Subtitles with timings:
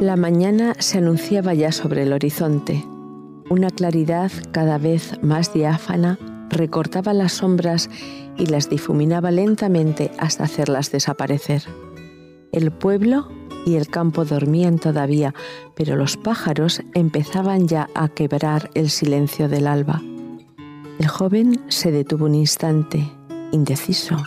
[0.00, 2.84] La mañana se anunciaba ya sobre el horizonte.
[3.48, 6.18] Una claridad cada vez más diáfana
[6.50, 7.88] recortaba las sombras
[8.36, 11.62] y las difuminaba lentamente hasta hacerlas desaparecer.
[12.52, 13.30] El pueblo
[13.64, 15.34] y el campo dormían todavía,
[15.74, 20.02] pero los pájaros empezaban ya a quebrar el silencio del alba.
[20.98, 23.10] El joven se detuvo un instante,
[23.52, 24.18] indeciso,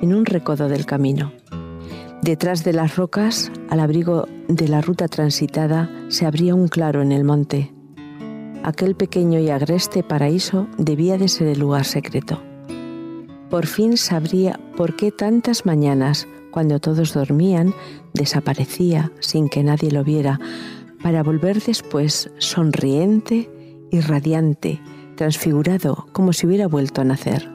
[0.00, 1.30] en un recodo del camino.
[2.24, 7.12] Detrás de las rocas, al abrigo de la ruta transitada, se abría un claro en
[7.12, 7.74] el monte.
[8.62, 12.42] Aquel pequeño y agreste paraíso debía de ser el lugar secreto.
[13.50, 17.74] Por fin sabría por qué tantas mañanas, cuando todos dormían,
[18.14, 20.40] desaparecía sin que nadie lo viera,
[21.02, 23.50] para volver después sonriente
[23.90, 24.80] y radiante,
[25.16, 27.53] transfigurado como si hubiera vuelto a nacer.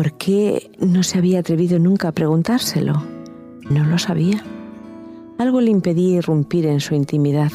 [0.00, 3.02] ¿Por qué no se había atrevido nunca a preguntárselo?
[3.68, 4.42] No lo sabía.
[5.36, 7.52] Algo le impedía irrumpir en su intimidad.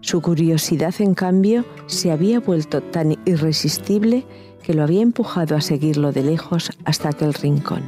[0.00, 4.24] Su curiosidad, en cambio, se había vuelto tan irresistible
[4.62, 7.82] que lo había empujado a seguirlo de lejos hasta aquel rincón.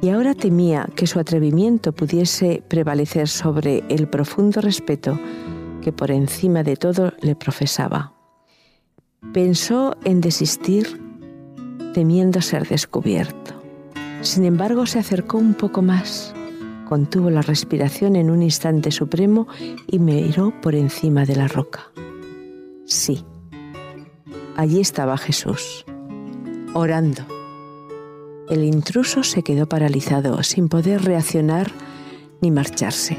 [0.00, 5.20] Y ahora temía que su atrevimiento pudiese prevalecer sobre el profundo respeto
[5.82, 8.14] que por encima de todo le profesaba.
[9.34, 11.05] Pensó en desistir
[11.96, 13.54] temiendo ser descubierto.
[14.20, 16.34] Sin embargo, se acercó un poco más,
[16.86, 19.48] contuvo la respiración en un instante supremo
[19.86, 21.90] y miró por encima de la roca.
[22.84, 23.24] Sí,
[24.56, 25.86] allí estaba Jesús,
[26.74, 27.22] orando.
[28.50, 31.72] El intruso se quedó paralizado, sin poder reaccionar
[32.42, 33.16] ni marcharse.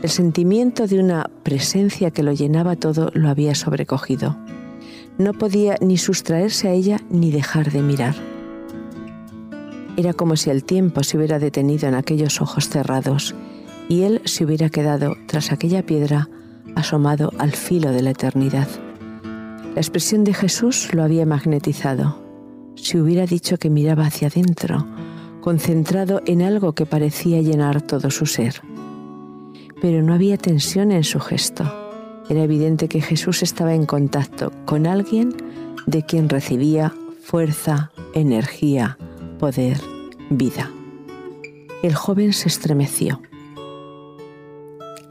[0.00, 4.36] El sentimiento de una presencia que lo llenaba todo lo había sobrecogido.
[5.18, 8.14] No podía ni sustraerse a ella ni dejar de mirar.
[9.96, 13.34] Era como si el tiempo se hubiera detenido en aquellos ojos cerrados
[13.88, 16.30] y él se hubiera quedado tras aquella piedra
[16.74, 18.68] asomado al filo de la eternidad.
[19.74, 22.18] La expresión de Jesús lo había magnetizado.
[22.74, 24.86] Si hubiera dicho que miraba hacia adentro,
[25.42, 28.62] concentrado en algo que parecía llenar todo su ser.
[29.82, 31.81] Pero no había tensión en su gesto
[32.28, 35.34] era evidente que Jesús estaba en contacto con alguien
[35.86, 38.98] de quien recibía fuerza, energía,
[39.38, 39.78] poder,
[40.30, 40.70] vida.
[41.82, 43.20] El joven se estremeció.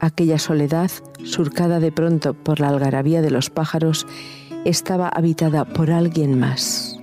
[0.00, 0.90] Aquella soledad,
[1.24, 4.06] surcada de pronto por la algarabía de los pájaros,
[4.64, 6.98] estaba habitada por alguien más.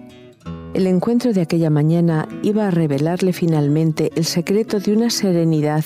[0.74, 5.84] El encuentro de aquella mañana iba a revelarle finalmente el secreto de una serenidad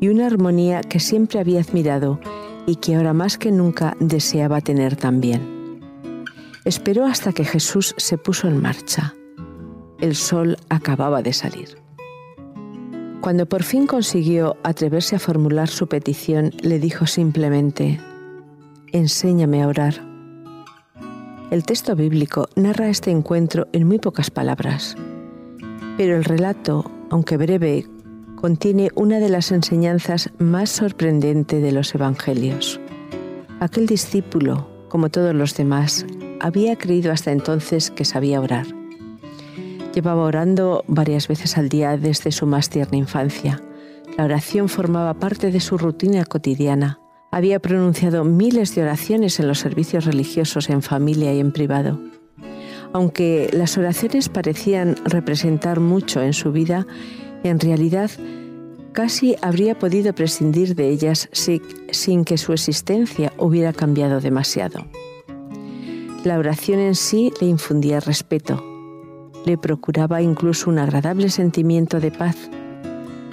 [0.00, 2.20] y una armonía que siempre había admirado
[2.68, 5.80] y que ahora más que nunca deseaba tener también.
[6.66, 9.14] Esperó hasta que Jesús se puso en marcha.
[10.00, 11.78] El sol acababa de salir.
[13.22, 17.98] Cuando por fin consiguió atreverse a formular su petición, le dijo simplemente,
[18.92, 20.06] Enséñame a orar.
[21.50, 24.94] El texto bíblico narra este encuentro en muy pocas palabras,
[25.96, 27.86] pero el relato, aunque breve,
[28.40, 32.80] contiene una de las enseñanzas más sorprendentes de los Evangelios.
[33.58, 36.06] Aquel discípulo, como todos los demás,
[36.38, 38.66] había creído hasta entonces que sabía orar.
[39.92, 43.60] Llevaba orando varias veces al día desde su más tierna infancia.
[44.16, 47.00] La oración formaba parte de su rutina cotidiana.
[47.32, 51.98] Había pronunciado miles de oraciones en los servicios religiosos en familia y en privado.
[52.92, 56.86] Aunque las oraciones parecían representar mucho en su vida,
[57.44, 58.10] en realidad,
[58.92, 64.86] casi habría podido prescindir de ellas sin que su existencia hubiera cambiado demasiado.
[66.24, 68.62] La oración en sí le infundía respeto,
[69.46, 72.36] le procuraba incluso un agradable sentimiento de paz.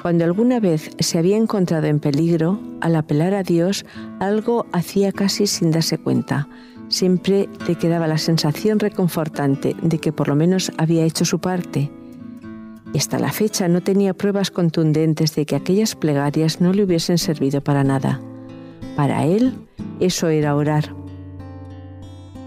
[0.01, 3.85] Cuando alguna vez se había encontrado en peligro, al apelar a Dios,
[4.19, 6.47] algo hacía casi sin darse cuenta.
[6.89, 11.89] Siempre le quedaba la sensación reconfortante de que por lo menos había hecho su parte
[12.97, 17.61] hasta la fecha no tenía pruebas contundentes de que aquellas plegarias no le hubiesen servido
[17.61, 18.21] para nada.
[18.95, 19.53] Para él,
[19.99, 20.95] eso era orar.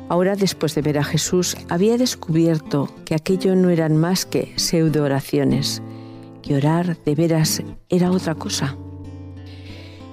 [0.09, 5.05] Ahora, después de ver a Jesús, había descubierto que aquello no eran más que pseudo
[5.05, 5.83] oraciones,
[6.43, 8.77] que orar de veras era otra cosa.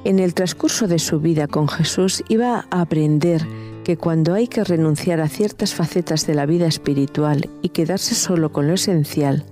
[0.03, 3.45] En el transcurso de su vida con Jesús iba a aprender
[3.85, 8.51] que cuando hay que renunciar a ciertas facetas de la vida espiritual y quedarse solo
[8.51, 9.45] con lo esencial,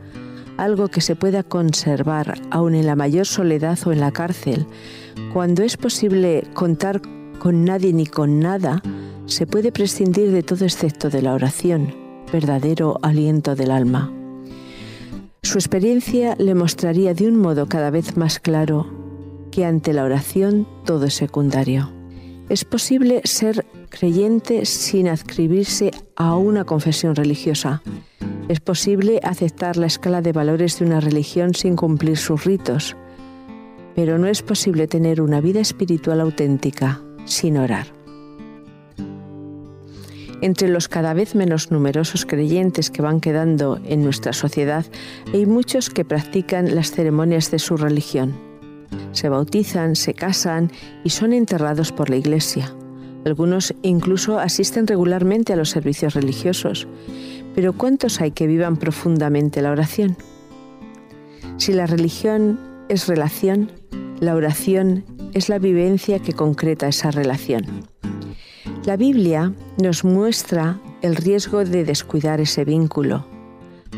[0.58, 4.66] algo que se pueda conservar aun en la mayor soledad o en la cárcel.
[5.34, 7.02] Cuando es posible contar
[7.40, 8.82] con nadie ni con nada,
[9.26, 11.94] se puede prescindir de todo excepto de la oración,
[12.32, 14.12] verdadero aliento del alma.
[15.42, 18.88] Su experiencia le mostraría de un modo cada vez más claro
[19.52, 22.03] que ante la oración todo es secundario.
[22.50, 27.82] Es posible ser creyente sin adscribirse a una confesión religiosa.
[28.50, 32.98] Es posible aceptar la escala de valores de una religión sin cumplir sus ritos.
[33.96, 37.88] Pero no es posible tener una vida espiritual auténtica sin orar.
[40.42, 44.86] Entre los cada vez menos numerosos creyentes que van quedando en nuestra sociedad,
[45.34, 48.53] hay muchos que practican las ceremonias de su religión.
[49.14, 50.72] Se bautizan, se casan
[51.04, 52.76] y son enterrados por la Iglesia.
[53.26, 56.88] Algunos incluso asisten regularmente a los servicios religiosos.
[57.56, 60.18] Pero ¿cuántos hay que vivan profundamente la oración?
[61.58, 63.72] Si la religión es relación,
[64.20, 67.66] la oración es la vivencia que concreta esa relación.
[68.86, 73.33] La Biblia nos muestra el riesgo de descuidar ese vínculo.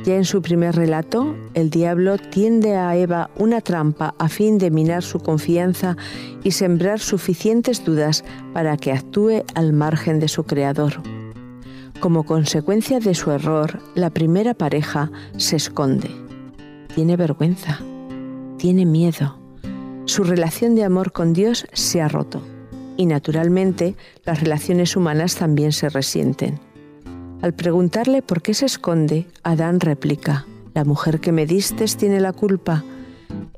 [0.03, 4.69] Ya en su primer relato, el diablo tiende a Eva una trampa a fin de
[4.69, 5.95] minar su confianza
[6.43, 11.01] y sembrar suficientes dudas para que actúe al margen de su creador.
[11.99, 16.09] Como consecuencia de su error, la primera pareja se esconde.
[16.93, 17.79] Tiene vergüenza,
[18.57, 19.39] tiene miedo.
[20.05, 22.41] Su relación de amor con Dios se ha roto
[22.97, 26.59] y naturalmente las relaciones humanas también se resienten.
[27.41, 32.33] Al preguntarle por qué se esconde, Adán replica, la mujer que me distes tiene la
[32.33, 32.83] culpa,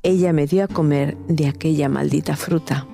[0.04, 2.88] ella me dio a comer de aquella maldita fruta.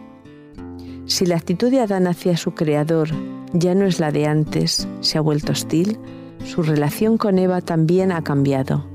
[1.06, 3.10] Si la actitud de Adán hacia su creador
[3.54, 5.98] ya no es la de antes, se ha vuelto hostil,
[6.46, 8.86] su relación con Eva también ha cambiado.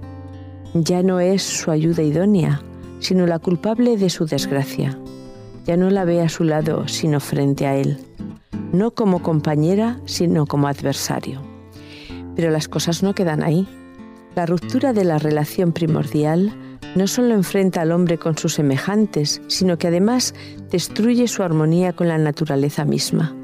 [0.75, 2.63] Ya no es su ayuda idónea,
[3.01, 4.99] sino la culpable de su desgracia
[5.69, 7.99] ya no la ve a su lado, sino frente a él,
[8.73, 11.43] no como compañera, sino como adversario.
[12.39, 13.67] Pero las cosas no quedan ahí.
[14.37, 16.55] La ruptura de la relación primordial
[16.95, 20.37] no solo enfrenta al hombre con sus semejantes, sino que además
[20.71, 23.35] destruye su armonía con la naturaleza misma.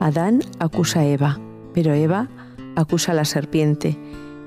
[0.00, 1.38] Adán acusa a Eva,
[1.72, 2.28] pero Eva
[2.74, 3.96] acusa a la serpiente,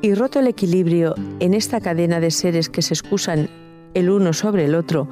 [0.02, 3.50] y roto el equilibrio en esta cadena de seres que se excusan
[3.94, 5.08] el uno sobre el otro,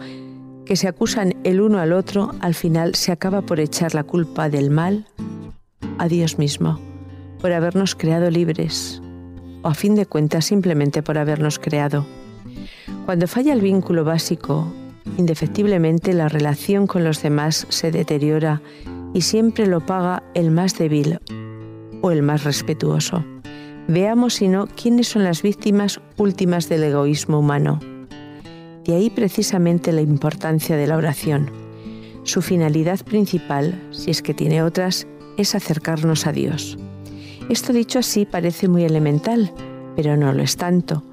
[0.65, 4.49] que se acusan el uno al otro, al final se acaba por echar la culpa
[4.49, 5.07] del mal
[5.99, 6.81] a Dios mismo,
[7.43, 9.03] por habernos creado libres,
[9.61, 12.07] o a fin de cuentas simplemente por habernos creado.
[13.05, 14.73] Cuando falla el vínculo básico,
[15.19, 18.63] indefectiblemente la relación con los demás se deteriora
[19.13, 21.19] y siempre lo paga el más débil
[22.01, 23.23] o el más respetuoso.
[23.87, 27.79] Veamos, si no, quiénes son las víctimas últimas del egoísmo humano
[28.85, 31.51] de ahí precisamente la importancia de la oración.
[32.23, 35.07] Su finalidad principal, si es que tiene otras,
[35.37, 36.77] es acercarnos a Dios.
[37.49, 39.51] Esto dicho así parece muy elemental,
[39.95, 41.03] pero no lo es tanto,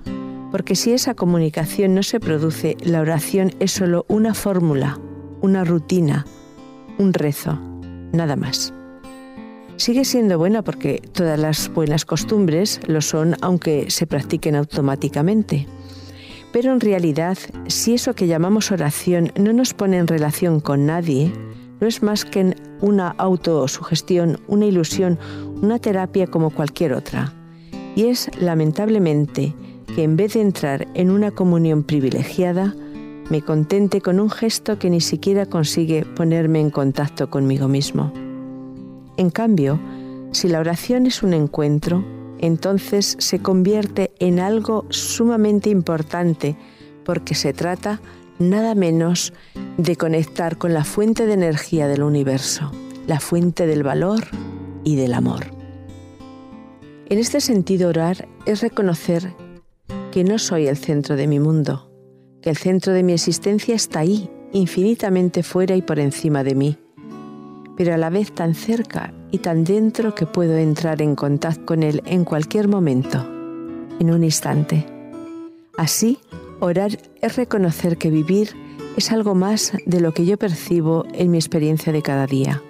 [0.50, 4.98] porque si esa comunicación no se produce, la oración es solo una fórmula,
[5.40, 6.26] una rutina,
[6.98, 7.58] un rezo,
[8.12, 8.72] nada más.
[9.76, 15.66] Sigue siendo buena porque todas las buenas costumbres lo son aunque se practiquen automáticamente.
[16.52, 21.32] Pero en realidad, si eso que llamamos oración no nos pone en relación con nadie,
[21.80, 25.18] no es más que una autosugestión, una ilusión,
[25.62, 27.32] una terapia como cualquier otra.
[27.96, 29.54] Y es, lamentablemente,
[29.94, 32.74] que en vez de entrar en una comunión privilegiada,
[33.30, 38.12] me contente con un gesto que ni siquiera consigue ponerme en contacto conmigo mismo.
[39.16, 39.80] En cambio,
[40.32, 42.04] si la oración es un encuentro,
[42.38, 46.56] entonces se convierte en algo sumamente importante
[47.04, 48.00] porque se trata
[48.40, 49.32] nada menos
[49.76, 52.72] de conectar con la fuente de energía del universo,
[53.06, 54.26] la fuente del valor
[54.82, 55.46] y del amor.
[57.08, 59.32] En este sentido, orar es reconocer
[60.10, 61.88] que no soy el centro de mi mundo,
[62.42, 66.78] que el centro de mi existencia está ahí, infinitamente fuera y por encima de mí
[67.80, 71.82] pero a la vez tan cerca y tan dentro que puedo entrar en contacto con
[71.82, 73.26] Él en cualquier momento,
[73.98, 74.84] en un instante.
[75.78, 76.18] Así,
[76.60, 78.50] orar es reconocer que vivir
[78.96, 82.62] es algo más de lo que yo percibo en mi experiencia de cada día,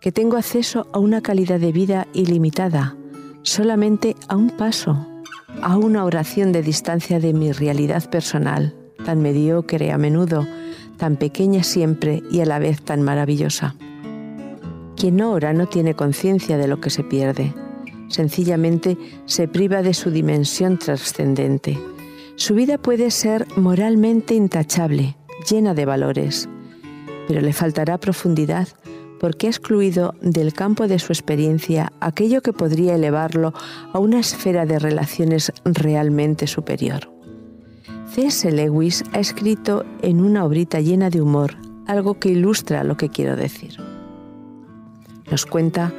[0.00, 2.96] que tengo acceso a una calidad de vida ilimitada,
[3.42, 5.06] solamente a un paso,
[5.62, 10.46] a una oración de distancia de mi realidad personal, tan mediocre a menudo,
[10.96, 13.74] tan pequeña siempre y a la vez tan maravillosa.
[14.96, 17.52] Quien no ora no tiene conciencia de lo que se pierde.
[18.08, 21.78] Sencillamente se priva de su dimensión trascendente.
[22.36, 25.16] Su vida puede ser moralmente intachable,
[25.48, 26.48] llena de valores,
[27.28, 28.68] pero le faltará profundidad
[29.20, 33.52] porque ha excluido del campo de su experiencia aquello que podría elevarlo
[33.92, 37.12] a una esfera de relaciones realmente superior.
[38.10, 38.50] C.S.
[38.50, 43.36] Lewis ha escrito en una obrita llena de humor algo que ilustra lo que quiero
[43.36, 43.76] decir.
[45.30, 45.92] Nos cuenta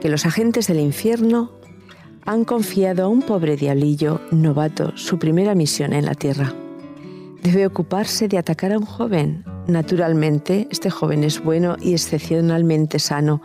[0.00, 1.52] que los agentes del infierno
[2.26, 6.52] han confiado a un pobre diablillo novato su primera misión en la tierra.
[7.42, 9.44] Debe ocuparse de atacar a un joven.
[9.68, 13.42] Naturalmente, este joven es bueno y excepcionalmente sano,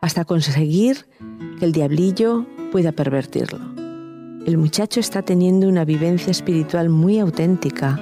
[0.00, 1.06] hasta conseguir
[1.58, 3.60] que el diablillo pueda pervertirlo.
[4.46, 8.00] El muchacho está teniendo una vivencia espiritual muy auténtica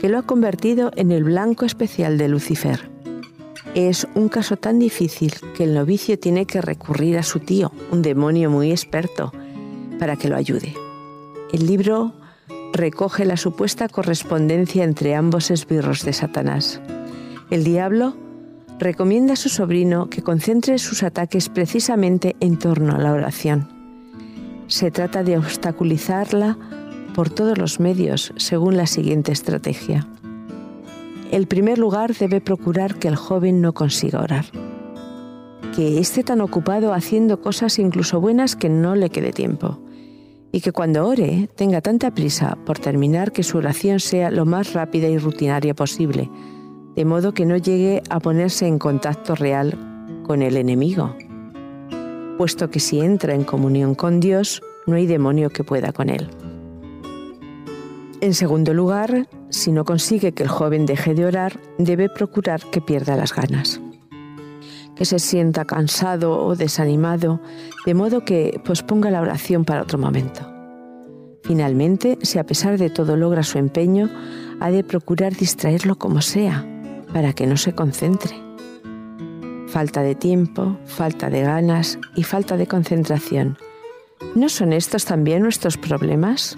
[0.00, 2.88] que lo ha convertido en el blanco especial de Lucifer.
[3.74, 8.02] Es un caso tan difícil que el novicio tiene que recurrir a su tío, un
[8.02, 9.32] demonio muy experto,
[9.98, 10.74] para que lo ayude.
[11.52, 12.12] El libro
[12.72, 16.80] recoge la supuesta correspondencia entre ambos esbirros de Satanás.
[17.50, 18.16] El diablo
[18.78, 23.68] recomienda a su sobrino que concentre sus ataques precisamente en torno a la oración.
[24.66, 26.58] Se trata de obstaculizarla
[27.14, 30.06] por todos los medios según la siguiente estrategia.
[31.30, 34.46] El primer lugar debe procurar que el joven no consiga orar,
[35.74, 39.78] que esté tan ocupado haciendo cosas incluso buenas que no le quede tiempo
[40.56, 44.72] y que cuando ore tenga tanta prisa por terminar que su oración sea lo más
[44.72, 46.30] rápida y rutinaria posible,
[46.94, 49.78] de modo que no llegue a ponerse en contacto real
[50.26, 51.14] con el enemigo,
[52.38, 56.30] puesto que si entra en comunión con Dios, no hay demonio que pueda con él.
[58.22, 62.80] En segundo lugar, si no consigue que el joven deje de orar, debe procurar que
[62.80, 63.82] pierda las ganas,
[64.96, 67.40] que se sienta cansado o desanimado,
[67.84, 70.52] de modo que posponga la oración para otro momento.
[71.42, 74.10] Finalmente, si a pesar de todo logra su empeño,
[74.58, 76.66] ha de procurar distraerlo como sea,
[77.12, 78.34] para que no se concentre.
[79.68, 83.58] Falta de tiempo, falta de ganas y falta de concentración.
[84.34, 86.56] ¿No son estos también nuestros problemas?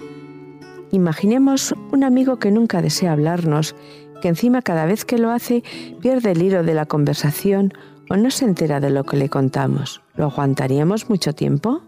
[0.91, 3.75] Imaginemos un amigo que nunca desea hablarnos,
[4.21, 5.63] que encima cada vez que lo hace
[6.01, 7.73] pierde el hilo de la conversación
[8.09, 10.01] o no se entera de lo que le contamos.
[10.15, 11.81] ¿Lo aguantaríamos mucho tiempo?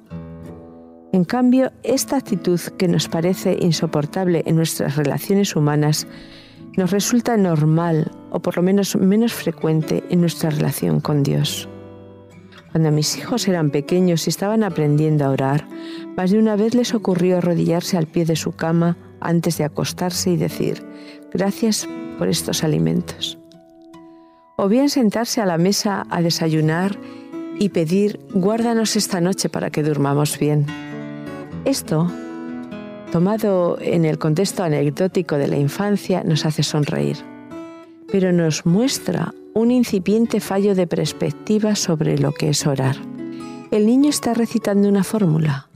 [1.11, 6.07] En cambio, esta actitud que nos parece insoportable en nuestras relaciones humanas
[6.77, 11.67] nos resulta normal o por lo menos menos frecuente en nuestra relación con Dios.
[12.71, 15.67] Cuando mis hijos eran pequeños y estaban aprendiendo a orar,
[16.15, 20.31] más de una vez les ocurrió arrodillarse al pie de su cama antes de acostarse
[20.31, 20.85] y decir,
[21.33, 23.40] gracias por estos alimentos.
[24.63, 26.95] O bien sentarse a la mesa a desayunar
[27.57, 30.67] y pedir, guárdanos esta noche para que durmamos bien.
[31.65, 32.07] Esto
[33.11, 37.17] tomado en el contexto anecdótico de la infancia, nos hace sonreír,
[38.11, 42.97] pero nos muestra un incipiente fallo de perspectiva sobre lo que es orar.
[43.71, 45.69] El niño está recitando una fórmula,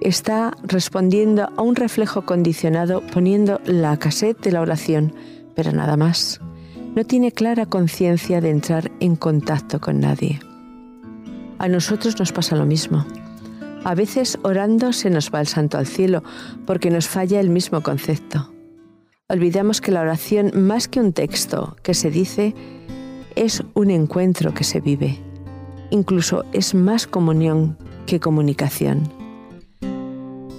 [0.00, 5.14] está respondiendo a un reflejo condicionado poniendo la cassette de la oración,
[5.54, 6.40] pero nada más.
[6.94, 10.38] No tiene clara conciencia de entrar en contacto con nadie.
[11.58, 13.04] A nosotros nos pasa lo mismo.
[13.82, 16.22] A veces orando se nos va el santo al cielo
[16.66, 18.52] porque nos falla el mismo concepto.
[19.28, 22.54] Olvidamos que la oración, más que un texto que se dice,
[23.34, 25.18] es un encuentro que se vive.
[25.90, 29.23] Incluso es más comunión que comunicación.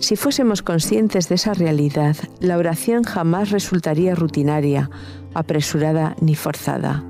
[0.05, 4.91] Si fuésemos conscientes de esa realidad, la oración jamás resultaría rutinaria,
[5.33, 7.03] apresurada ni forzada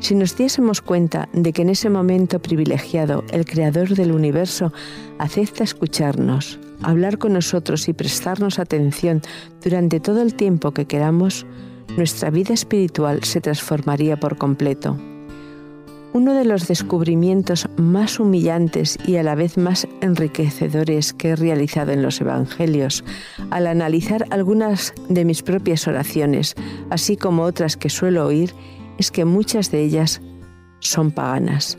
[0.00, 4.72] si nos diésemos cuenta de que en ese momento privilegiado el Creador del universo
[5.18, 9.20] acepta escucharnos, hablar con nosotros y prestarnos atención
[9.62, 11.46] durante todo el tiempo que queramos,
[11.96, 14.96] nuestra vida espiritual se transformaría por completo.
[16.12, 21.92] Uno de los descubrimientos más humillantes y a la vez más enriquecedores que he realizado
[21.92, 23.04] en los Evangelios,
[23.50, 26.56] al analizar algunas de mis propias oraciones,
[26.90, 28.52] así como otras que suelo oír,
[28.98, 30.20] es que muchas de ellas
[30.80, 31.78] son paganas.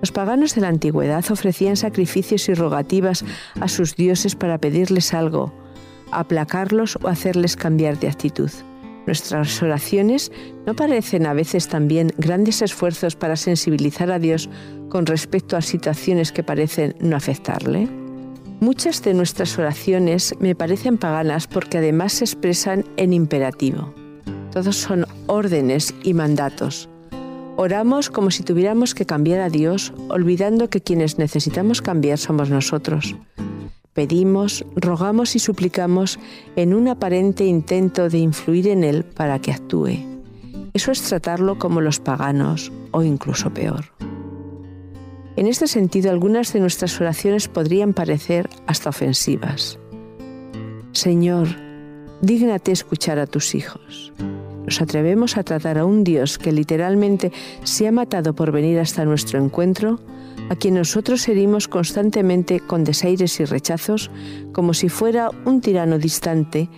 [0.00, 3.24] Los paganos de la antigüedad ofrecían sacrificios y rogativas
[3.60, 5.52] a sus dioses para pedirles algo,
[6.12, 8.50] aplacarlos o hacerles cambiar de actitud.
[9.06, 10.30] Nuestras oraciones
[10.66, 14.48] no parecen a veces también grandes esfuerzos para sensibilizar a Dios
[14.88, 17.88] con respecto a situaciones que parecen no afectarle.
[18.60, 23.94] Muchas de nuestras oraciones me parecen paganas porque además se expresan en imperativo.
[24.52, 26.88] Todos son órdenes y mandatos.
[27.56, 33.16] Oramos como si tuviéramos que cambiar a Dios, olvidando que quienes necesitamos cambiar somos nosotros.
[33.92, 36.18] Pedimos, rogamos y suplicamos
[36.54, 39.98] en un aparente intento de influir en Él para que actúe.
[40.72, 43.86] Eso es tratarlo como los paganos o incluso peor.
[45.36, 49.78] En este sentido, algunas de nuestras oraciones podrían parecer hasta ofensivas.
[50.92, 51.48] Señor,
[52.20, 54.12] dígnate escuchar a tus hijos.
[54.64, 57.32] Nos atrevemos a tratar a un Dios que literalmente
[57.64, 59.98] se ha matado por venir hasta nuestro encuentro,
[60.50, 64.10] a quien nosotros herimos constantemente con desaires y rechazos,
[64.52, 66.68] como si fuera un tirano distante,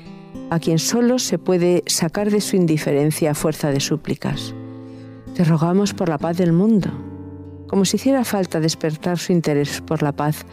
[0.50, 4.54] a quien solo se puede sacar de su indiferencia a fuerza de súplicas.
[5.34, 6.90] Te rogamos por la paz del mundo,
[7.66, 10.44] como si hiciera falta despertar su interés por la paz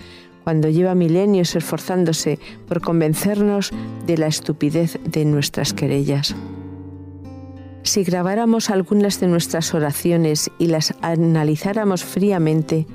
[0.46, 3.72] cuando lleva milenios esforzándose por convencernos
[4.08, 6.34] de la estupidez de nuestras querellas.
[7.84, 12.86] Si grabáramos algunas de nuestras oraciones y las analizáramos fríamente,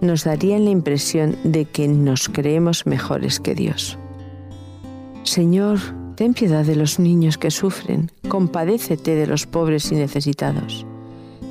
[0.00, 3.98] nos darían la impresión de que nos creemos mejores que Dios.
[5.22, 5.78] Señor,
[6.16, 10.86] ten piedad de los niños que sufren, compadécete de los pobres y necesitados.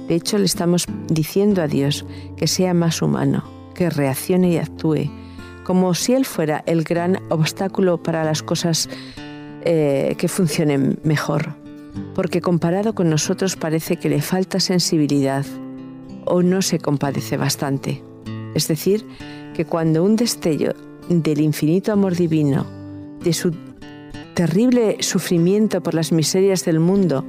[0.07, 2.05] De hecho, le estamos diciendo a Dios
[2.37, 3.43] que sea más humano,
[3.73, 5.11] que reaccione y actúe,
[5.63, 8.89] como si Él fuera el gran obstáculo para las cosas
[9.63, 11.64] eh, que funcionen mejor
[12.13, 15.45] porque comparado con nosotros parece que le falta sensibilidad
[16.25, 18.03] o no se compadece bastante.
[18.55, 19.05] Es decir,
[19.53, 20.73] que cuando un destello
[21.09, 22.65] del infinito amor divino,
[23.23, 23.55] de su
[24.33, 27.25] terrible sufrimiento por las miserias del mundo,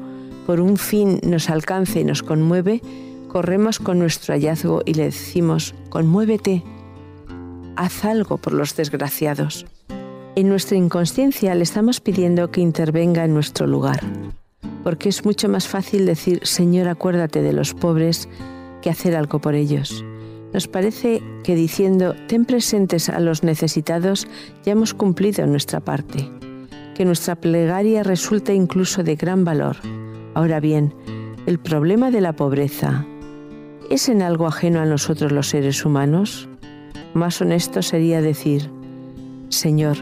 [0.47, 2.81] por un fin nos alcanza y nos conmueve,
[3.29, 6.63] corremos con nuestro hallazgo y le decimos, conmuévete,
[7.77, 9.67] haz algo por los desgraciados.
[10.37, 14.01] En nuestra inconsciencia le estamos pidiendo que intervenga en nuestro lugar
[14.87, 18.29] porque es mucho más fácil decir, Señor, acuérdate de los pobres,
[18.81, 20.05] que hacer algo por ellos.
[20.53, 24.29] Nos parece que diciendo, ten presentes a los necesitados,
[24.65, 26.31] ya hemos cumplido nuestra parte,
[26.95, 29.77] que nuestra plegaria resulta incluso de gran valor.
[30.35, 30.95] Ahora bien,
[31.47, 33.05] el problema de la pobreza,
[33.91, 36.49] ¿es en algo ajeno a nosotros los seres humanos?
[37.13, 38.71] Más honesto sería decir,
[39.49, 39.97] Señor,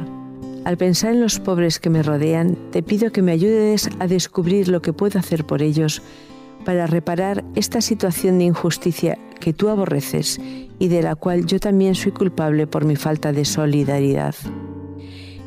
[0.65, 4.69] al pensar en los pobres que me rodean, te pido que me ayudes a descubrir
[4.69, 6.03] lo que puedo hacer por ellos
[6.65, 10.41] para reparar esta situación de injusticia que tú aborreces
[10.79, 14.35] y de la cual yo también soy culpable por mi falta de solidaridad.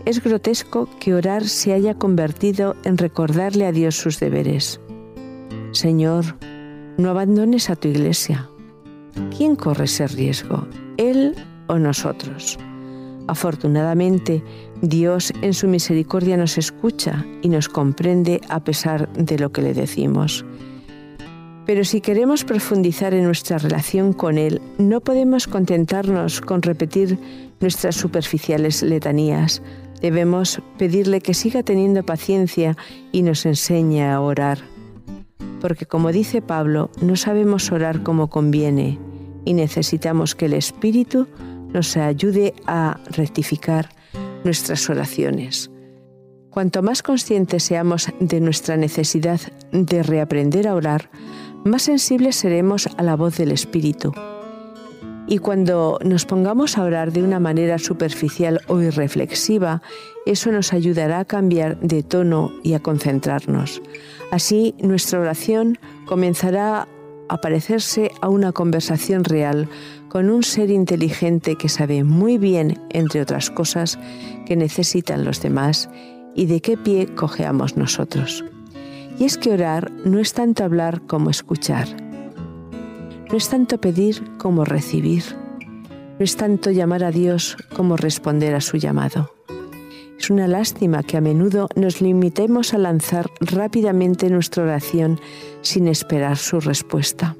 [0.05, 4.79] Es grotesco que orar se haya convertido en recordarle a Dios sus deberes.
[5.71, 6.37] Señor,
[6.97, 8.49] no abandones a tu iglesia.
[9.35, 10.67] ¿Quién corre ese riesgo?
[10.97, 11.35] ¿Él
[11.67, 12.57] o nosotros?
[13.27, 14.43] Afortunadamente,
[14.81, 19.73] Dios en su misericordia nos escucha y nos comprende a pesar de lo que le
[19.73, 20.45] decimos.
[21.65, 27.19] Pero si queremos profundizar en nuestra relación con Él, no podemos contentarnos con repetir
[27.59, 29.61] nuestras superficiales letanías.
[30.01, 32.77] Debemos pedirle que siga teniendo paciencia
[33.11, 34.59] y nos enseñe a orar.
[35.59, 38.97] Porque como dice Pablo, no sabemos orar como conviene
[39.43, 41.27] y necesitamos que el Espíritu
[41.73, 43.89] nos ayude a rectificar
[44.43, 45.69] nuestras oraciones.
[46.49, 49.39] Cuanto más conscientes seamos de nuestra necesidad
[49.71, 51.09] de reaprender a orar,
[51.63, 54.13] más sensibles seremos a la voz del Espíritu.
[55.27, 59.81] Y cuando nos pongamos a orar de una manera superficial o irreflexiva,
[60.25, 63.81] eso nos ayudará a cambiar de tono y a concentrarnos.
[64.31, 66.87] Así nuestra oración comenzará
[67.29, 69.69] a parecerse a una conversación real
[70.09, 73.99] con un ser inteligente que sabe muy bien, entre otras cosas,
[74.45, 75.89] que necesitan los demás
[76.35, 78.45] y de qué pie cojeamos nosotros.
[79.19, 81.87] Y es que orar no es tanto hablar como escuchar.
[83.29, 85.23] No es tanto pedir como recibir.
[86.19, 89.36] No es tanto llamar a Dios como responder a su llamado.
[90.19, 95.19] Es una lástima que a menudo nos limitemos a lanzar rápidamente nuestra oración
[95.61, 97.35] sin esperar su respuesta.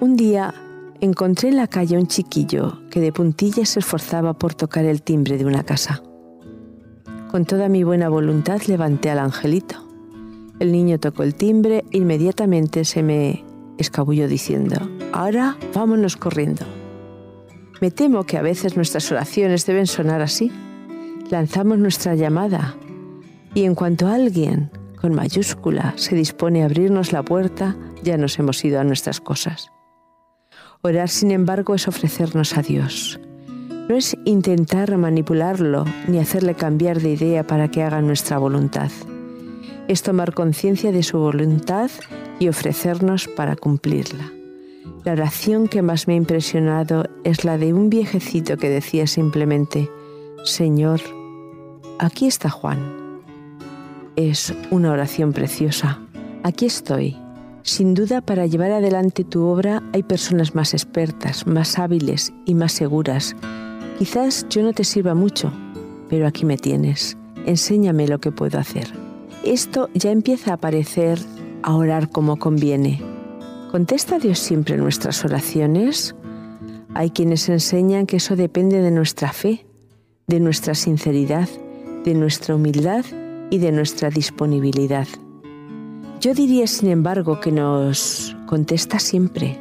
[0.00, 0.52] Un día
[1.00, 5.38] encontré en la calle un chiquillo que de puntillas se esforzaba por tocar el timbre
[5.38, 6.02] de una casa.
[7.30, 9.76] Con toda mi buena voluntad levanté al angelito.
[10.58, 13.44] El niño tocó el timbre e inmediatamente se me
[13.78, 14.76] escabulló diciendo,
[15.12, 16.66] ahora vámonos corriendo.
[17.80, 20.52] Me temo que a veces nuestras oraciones deben sonar así.
[21.30, 22.74] Lanzamos nuestra llamada
[23.54, 28.64] y en cuanto alguien con mayúscula se dispone a abrirnos la puerta, ya nos hemos
[28.64, 29.72] ido a nuestras cosas.
[30.82, 33.20] Orar, sin embargo, es ofrecernos a Dios.
[33.88, 38.90] No es intentar manipularlo ni hacerle cambiar de idea para que haga nuestra voluntad.
[39.88, 41.90] Es tomar conciencia de su voluntad
[42.38, 44.30] y ofrecernos para cumplirla.
[45.04, 49.90] La oración que más me ha impresionado es la de un viejecito que decía simplemente,
[50.44, 51.00] Señor,
[52.00, 53.20] aquí está Juan.
[54.16, 56.00] Es una oración preciosa.
[56.42, 57.16] Aquí estoy.
[57.62, 62.72] Sin duda, para llevar adelante tu obra hay personas más expertas, más hábiles y más
[62.72, 63.36] seguras.
[63.98, 65.52] Quizás yo no te sirva mucho,
[66.08, 67.16] pero aquí me tienes.
[67.46, 68.88] enséñame lo que puedo hacer.
[69.44, 71.20] Esto ya empieza a parecer
[71.62, 73.00] a orar como conviene.
[73.70, 76.16] ¿Contesta Dios siempre nuestras oraciones?
[76.94, 79.64] Hay quienes enseñan que eso depende de nuestra fe,
[80.32, 81.46] de nuestra sinceridad,
[82.06, 83.04] de nuestra humildad
[83.50, 85.06] y de nuestra disponibilidad.
[86.22, 89.60] Yo diría, sin embargo, que nos contesta siempre.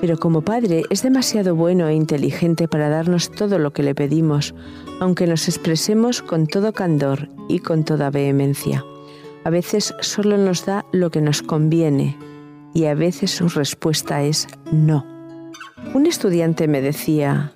[0.00, 4.56] Pero como Padre es demasiado bueno e inteligente para darnos todo lo que le pedimos,
[4.98, 8.84] aunque nos expresemos con todo candor y con toda vehemencia.
[9.44, 12.18] A veces solo nos da lo que nos conviene
[12.74, 15.06] y a veces su respuesta es no.
[15.94, 17.52] Un estudiante me decía,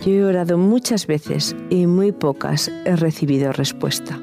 [0.00, 4.18] yo he orado muchas veces y muy pocas he recibido respuesta.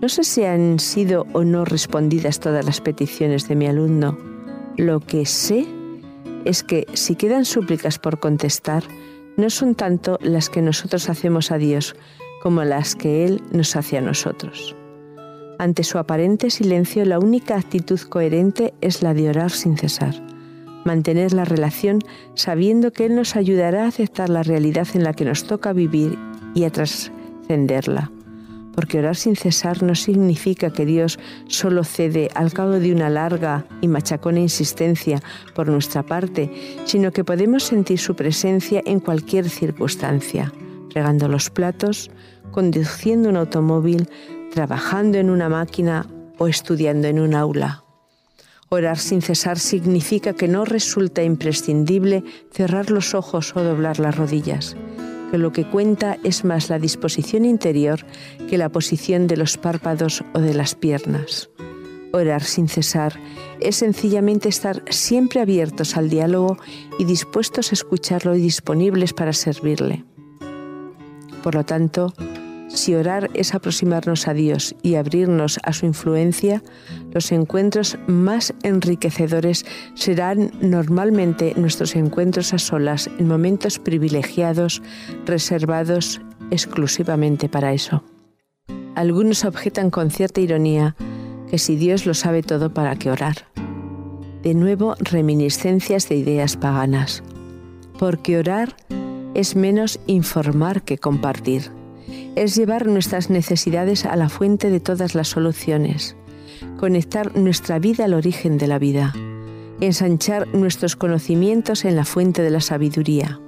[0.00, 4.18] No sé si han sido o no respondidas todas las peticiones de mi alumno.
[4.76, 5.66] Lo que sé
[6.44, 8.82] es que si quedan súplicas por contestar,
[9.36, 11.94] no son tanto las que nosotros hacemos a Dios
[12.42, 14.74] como las que Él nos hace a nosotros.
[15.58, 20.14] Ante su aparente silencio, la única actitud coherente es la de orar sin cesar,
[20.84, 22.00] mantener la relación
[22.34, 26.18] sabiendo que Él nos ayudará a aceptar la realidad en la que nos toca vivir
[26.54, 28.10] y a trascenderla
[28.74, 33.66] porque orar sin cesar no significa que Dios solo cede al cabo de una larga
[33.80, 35.20] y machacona insistencia
[35.54, 36.50] por nuestra parte,
[36.84, 40.52] sino que podemos sentir su presencia en cualquier circunstancia,
[40.94, 42.10] regando los platos,
[42.50, 44.08] conduciendo un automóvil,
[44.52, 46.06] trabajando en una máquina
[46.38, 47.84] o estudiando en un aula.
[48.74, 54.76] Orar sin cesar significa que no resulta imprescindible cerrar los ojos o doblar las rodillas
[55.30, 58.04] que lo que cuenta es más la disposición interior
[58.48, 61.50] que la posición de los párpados o de las piernas.
[62.12, 63.18] Orar sin cesar
[63.60, 66.56] es sencillamente estar siempre abiertos al diálogo
[66.98, 70.04] y dispuestos a escucharlo y disponibles para servirle.
[71.42, 72.12] Por lo tanto,
[72.74, 76.62] si orar es aproximarnos a Dios y abrirnos a su influencia,
[77.12, 84.82] los encuentros más enriquecedores serán normalmente nuestros encuentros a solas en momentos privilegiados,
[85.26, 88.04] reservados exclusivamente para eso.
[88.94, 90.96] Algunos objetan con cierta ironía
[91.50, 93.48] que si Dios lo sabe todo, ¿para qué orar?
[94.42, 97.22] De nuevo, reminiscencias de ideas paganas.
[97.98, 98.74] Porque orar
[99.34, 101.70] es menos informar que compartir
[102.36, 106.16] es llevar nuestras necesidades a la fuente de todas las soluciones,
[106.78, 109.12] conectar nuestra vida al origen de la vida,
[109.80, 113.40] ensanchar nuestros conocimientos en la fuente de la sabiduría,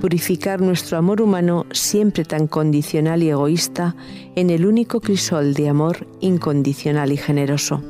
[0.00, 3.96] purificar nuestro amor humano siempre tan condicional y egoísta
[4.34, 7.82] en el único crisol de amor incondicional y generoso.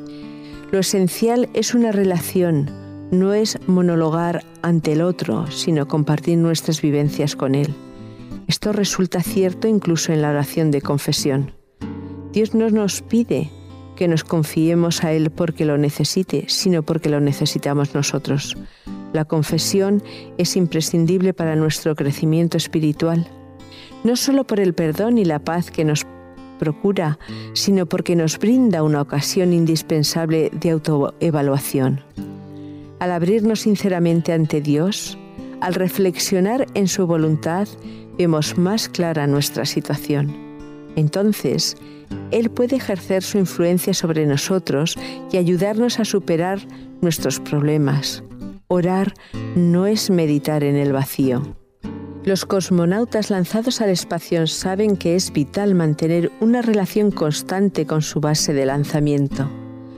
[0.70, 2.70] Lo esencial es una relación,
[3.10, 7.74] no es monologar ante el otro, sino compartir nuestras vivencias con él.
[8.46, 11.52] Esto resulta cierto incluso en la oración de confesión.
[12.32, 13.50] Dios no nos pide
[13.96, 18.56] que nos confiemos a Él porque lo necesite, sino porque lo necesitamos nosotros.
[19.12, 20.02] La confesión
[20.38, 23.28] es imprescindible para nuestro crecimiento espiritual,
[24.02, 26.04] no solo por el perdón y la paz que nos
[26.58, 27.18] procura,
[27.52, 32.00] sino porque nos brinda una ocasión indispensable de autoevaluación.
[32.98, 35.18] Al abrirnos sinceramente ante Dios,
[35.64, 37.66] al reflexionar en su voluntad,
[38.18, 40.36] vemos más clara nuestra situación.
[40.94, 41.78] Entonces,
[42.30, 44.98] Él puede ejercer su influencia sobre nosotros
[45.32, 46.58] y ayudarnos a superar
[47.00, 48.22] nuestros problemas.
[48.68, 49.14] Orar
[49.56, 51.40] no es meditar en el vacío.
[52.24, 58.20] Los cosmonautas lanzados al espacio saben que es vital mantener una relación constante con su
[58.20, 59.50] base de lanzamiento.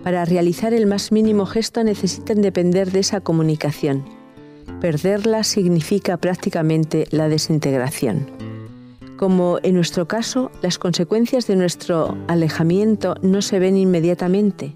[0.05, 4.16] Para realizar el más mínimo gesto necesitan depender de esa comunicación
[4.81, 8.27] Perderla significa prácticamente la desintegración.
[9.17, 14.75] Como en nuestro caso, las consecuencias de nuestro alejamiento no se ven inmediatamente.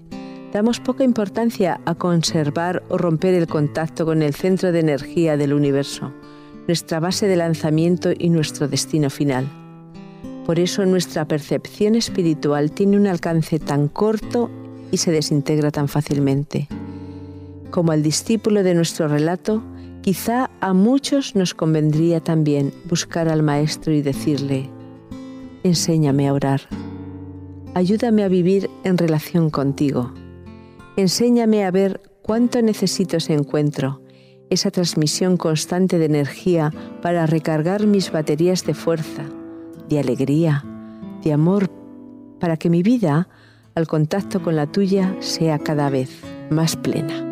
[0.51, 5.53] Damos poca importancia a conservar o romper el contacto con el centro de energía del
[5.53, 6.11] universo,
[6.67, 9.47] nuestra base de lanzamiento y nuestro destino final.
[10.47, 14.49] Por eso nuestra percepción espiritual tiene un alcance tan corto
[14.91, 16.67] y se desintegra tan fácilmente.
[17.69, 19.63] Como el discípulo de nuestro relato,
[20.01, 24.67] Quizá a muchos nos convendría también buscar al Maestro y decirle,
[25.63, 26.61] enséñame a orar,
[27.75, 30.11] ayúdame a vivir en relación contigo,
[30.97, 34.01] enséñame a ver cuánto necesito ese encuentro,
[34.49, 39.25] esa transmisión constante de energía para recargar mis baterías de fuerza,
[39.87, 40.65] de alegría,
[41.23, 41.69] de amor,
[42.39, 43.29] para que mi vida,
[43.75, 46.09] al contacto con la tuya, sea cada vez
[46.49, 47.30] más plena.